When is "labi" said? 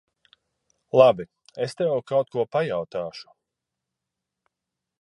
1.01-1.25